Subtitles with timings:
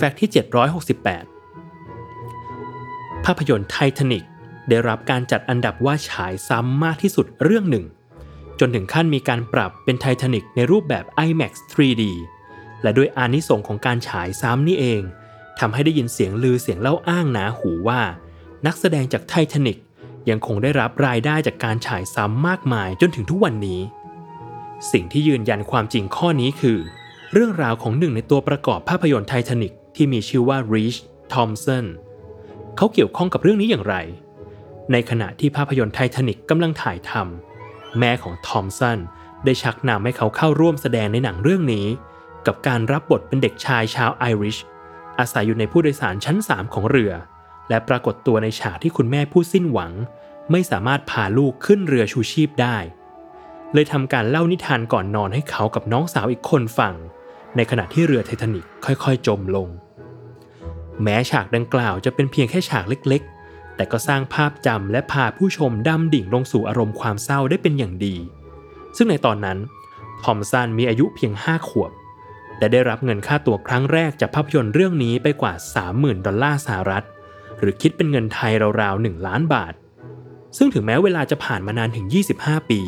[0.00, 0.30] แฟกต์ที่
[1.56, 4.24] 768 ภาพยนตร์ไททานิก
[4.68, 7.84] ได้รับการจัดอันดับว่าฉายซ้ำมากที่สุดเรื่องหนึ่ง
[8.60, 12.02] จนถึงขั้นมีการปรับเป็นไททานิกในรูปแบบ IMAX 3D
[12.82, 15.02] และด้วยอานิสงของการฉายซ้ำนี่เอง
[15.60, 18.00] ทำให้ได้ยินเสียงลือเสียงเล่าอ้างหนาหูว่า
[18.66, 19.78] นักแสดงจากไททานิก
[20.30, 23.80] ยังคงได้รับรายได้จากการฉายซ้ำมากมายจนถึงทุกวันนี้
[24.92, 26.78] สิ่งที่ยืนยันความจริงข้อนี้คือ
[27.32, 30.98] เรื่องราวของหนึ่งในตัวประกอบภาพยนตร์ไททานิก ที่มีชื่อว่า Reach
[31.34, 31.86] Thompson
[32.76, 33.96] เขาเกี่ยวข้องกับเรื่องนี้อย่างไร
[34.92, 38.98] ในขณะที่ภาพยนตร์ไททานิกกำลังถ่ายทำแม่ของทอมสัน
[39.44, 41.86] ได้ชักนำให้เขาเข้าร่วมแสดงในหนังเรื่องนี้
[42.46, 44.58] กับการรับบทเป็นเด็กชายชาวไอริช
[45.18, 47.12] อาศัยอยู่ในผู้โดยสารชั้น 3 ของเรือ
[47.68, 49.92] และปรากฏตัวในฉากที่คุณแม่ผู้สิ้นหวัง
[50.50, 52.76] ไม่สามารถพาลูกขึ้นเรือชูชีพได้
[53.74, 56.94] เลยทำการเล่านิทานก่อนนอนให้เขากับน้องสาวอีกคนฟัง
[57.56, 59.68] ในขณะที่เรือไททานิกค่อยๆ จมลง
[61.02, 68.16] แม้ฉากดังกล่าวจะเป็นเพียงแค่ฉากเล็กๆ แต่ก็สร้างภาพจำและพาผู้ชมดำดิ่งลงสู่อารมณ์ความเศร้าได้เป็นอย่างดี
[68.96, 69.58] ซึ่งในตอนนั้น
[70.22, 71.92] ทอมสันมีอายุเพียง 5 ขวบ
[72.58, 75.52] และได้รับเงินค่าตัวครั้งแรกจากภาพยนตร์เรื่องนี้ไปกว่า
[75.88, 77.04] 30,000 ดอลลาร์สหรัฐ
[77.58, 78.52] หรือคิดเป็นเงินไทย
[78.82, 79.74] ราวๆ 1 ล้านบาท
[80.56, 82.06] ซึ่งถึงแม้เวลาจะผ่านมานานถึง
[82.38, 82.80] 25 ปี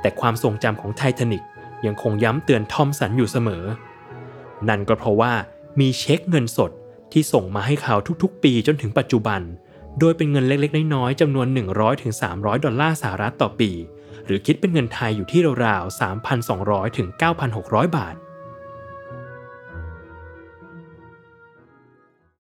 [0.00, 1.42] แต่ความทรงจำของไททานิก
[1.86, 3.64] ยังคงย้ำเตือนทอมสันอยู่เสมอ
[4.68, 5.32] นั่นก็เพราะว่า
[5.80, 6.70] มีเช็คเงินสด
[7.12, 9.40] ที่ส่งมาให้เขาทุกๆ ปีจนถึงปัจจุบัน
[9.98, 11.46] โดยเป็นเงินเล็กๆ น้อยๆจำนวน
[12.06, 13.70] 100-300 ดอลลาร์สหรัฐต่อปี
[14.26, 16.00] หรือคิดเป็นเงินไทยอยู่ที่ราวๆ
[17.86, 18.14] 3,200-9,600 บาท